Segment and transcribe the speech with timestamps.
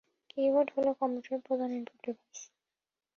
[0.29, 2.39] Keyboard হলো কম্পিউটারের প্রধান ইনপুট ডিভাইস।